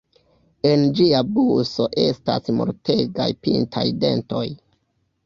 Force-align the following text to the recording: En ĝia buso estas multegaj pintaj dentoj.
En 0.67 0.85
ĝia 0.99 1.19
buso 1.35 1.85
estas 2.05 2.49
multegaj 2.61 3.29
pintaj 3.49 3.85
dentoj. 4.05 4.43